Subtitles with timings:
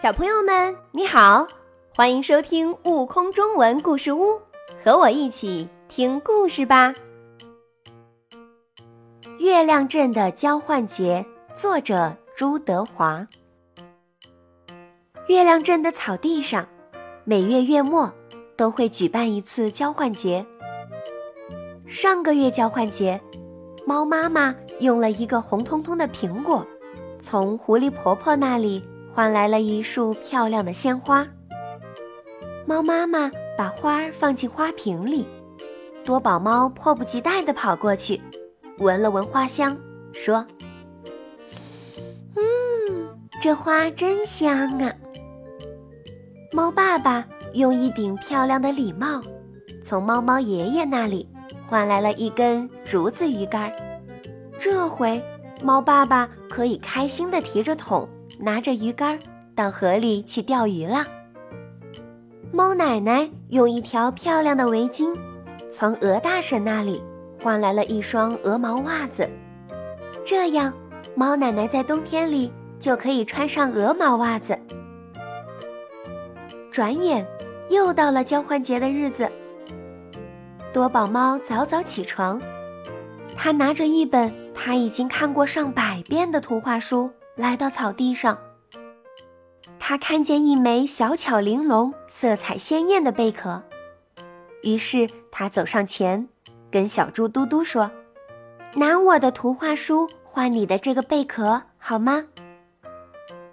[0.00, 1.44] 小朋友们，你好，
[1.92, 4.26] 欢迎收听《悟空中文故事屋》，
[4.84, 6.94] 和我一起听故事吧。
[9.40, 11.26] 月亮镇的交换节，
[11.56, 13.26] 作者朱德华。
[15.26, 16.64] 月亮镇的草地上，
[17.24, 18.08] 每月月末
[18.56, 20.46] 都会举办一次交换节。
[21.88, 23.20] 上个月交换节，
[23.84, 26.64] 猫妈妈用了一个红彤彤的苹果，
[27.18, 28.80] 从狐狸婆婆那里。
[29.18, 31.26] 换来了一束漂亮的鲜花。
[32.64, 35.26] 猫妈妈把花放进花瓶里，
[36.04, 38.22] 多宝猫迫不及待地跑过去，
[38.78, 39.76] 闻了闻花香，
[40.12, 40.46] 说
[42.38, 44.94] ：“嗯，这花真香啊。”
[46.54, 49.20] 猫爸爸用一顶漂亮的礼帽，
[49.82, 51.28] 从猫猫爷爷那里
[51.66, 53.72] 换来了一根竹子鱼竿。
[54.60, 55.20] 这回，
[55.62, 58.08] 猫爸爸可以开心地提着桶。
[58.40, 59.18] 拿着鱼竿
[59.56, 61.04] 到河里去钓鱼了。
[62.52, 65.12] 猫奶奶用一条漂亮的围巾，
[65.72, 67.02] 从鹅大婶那里
[67.42, 69.28] 换来了一双鹅毛袜子，
[70.24, 70.72] 这样
[71.16, 74.56] 猫奶奶在冬天里就可以穿上鹅毛袜子。
[76.70, 77.26] 转眼
[77.70, 79.28] 又到了交换节的日子，
[80.72, 82.40] 多宝猫早早起床，
[83.36, 87.12] 它拿着一本他已经看过上百遍的图画书。
[87.36, 88.36] 来到草地上，
[89.78, 93.62] 他看见一枚小巧玲珑、色彩鲜艳的贝壳，
[94.62, 96.28] 于是他走上前，
[96.68, 97.92] 跟小猪嘟嘟说
[98.74, 102.24] ：“拿我的图画书换你的这个贝壳，好吗？”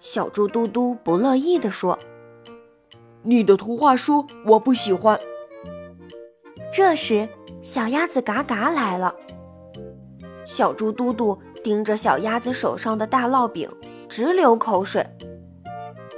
[0.00, 1.98] 小猪嘟嘟不乐意地说
[3.20, 5.20] ：“你的图画书我不喜欢。”
[6.72, 7.28] 这时，
[7.62, 9.14] 小鸭子嘎嘎来了，
[10.46, 11.38] 小猪嘟嘟。
[11.62, 13.66] 盯着小鸭子手上的大烙饼，
[14.06, 15.02] 直流口水。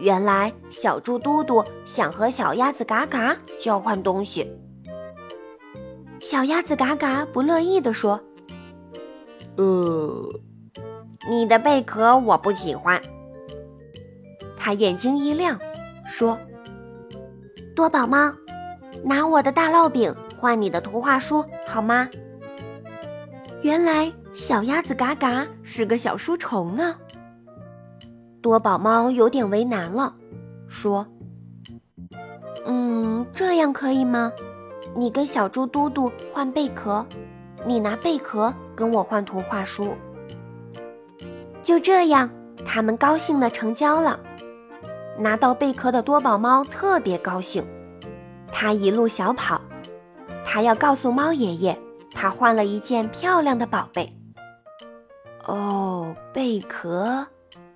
[0.00, 4.52] 原来小猪嘟嘟想和小鸭子嘎嘎交换东西。
[6.18, 8.20] 小鸭子嘎嘎不乐意地说
[9.58, 10.28] ：“呃，
[11.30, 13.00] 你的贝壳我不喜欢。”
[14.58, 15.56] 他眼睛一亮，
[16.04, 16.36] 说
[17.76, 18.34] ：“多宝猫，
[19.04, 22.08] 拿我的大烙饼换你的图画书好吗？”
[23.62, 24.12] 原来。
[24.38, 26.94] 小鸭子嘎嘎是个小书虫呢。
[28.40, 30.14] 多宝猫有点为难了，
[30.68, 31.04] 说
[32.64, 34.32] ：“嗯，这样可以吗？
[34.94, 37.04] 你跟小猪嘟嘟换贝壳，
[37.66, 39.92] 你拿贝壳跟我换图画书。”
[41.60, 42.30] 就这样，
[42.64, 44.20] 他们高兴的成交了。
[45.18, 47.66] 拿到贝壳的多宝猫特别高兴，
[48.52, 49.60] 它一路小跑，
[50.46, 51.76] 它要告诉猫爷爷，
[52.12, 54.08] 它换了一件漂亮的宝贝。
[55.48, 57.26] 哦，贝壳，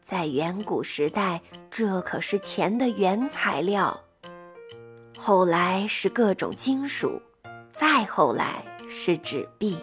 [0.00, 4.00] 在远古时代，这可是钱的原材料。
[5.18, 7.20] 后来是各种金属，
[7.72, 9.76] 再后来是纸币。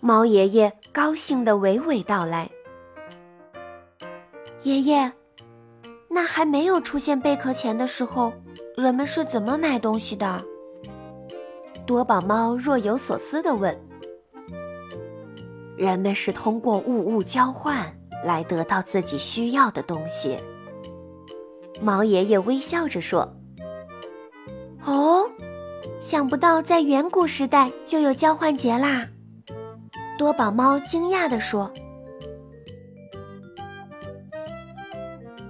[0.00, 2.50] 猫爷爷高兴地娓娓道来
[4.62, 5.10] ：“爷爷，
[6.10, 8.30] 那还没有出现贝壳钱的时候，
[8.76, 10.44] 人们是怎么买东西的？”
[11.86, 13.74] 多宝猫若有所思地问。
[15.82, 17.92] 人们是通过物物交换
[18.24, 20.38] 来得到自己需要的东西。
[21.80, 23.28] 毛爷爷微笑着说
[24.86, 25.28] ：“哦，
[25.98, 29.08] 想不到在远古时代就有交换节啦！”
[30.16, 31.68] 多宝猫惊讶地说：“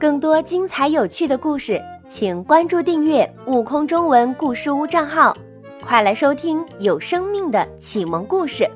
[0.01, 1.79] 更多精彩有趣的故事，
[2.09, 5.37] 请关注订阅‘悟空中文故事屋’账号，
[5.85, 8.67] 快来收听有生命的启蒙故事。”